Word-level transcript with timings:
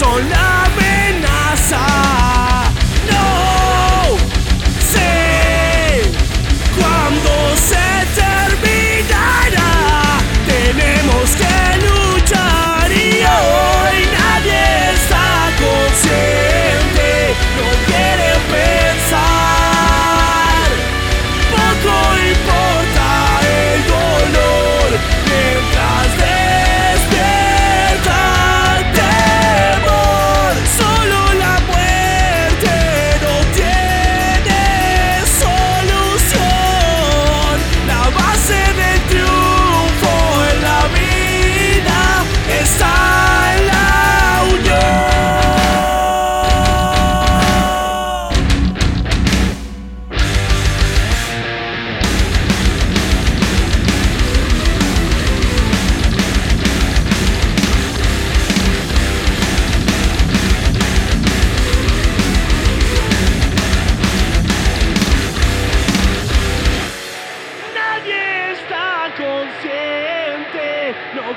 sol. 0.00 0.29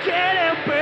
No 0.00 0.06
quieren 0.06 0.79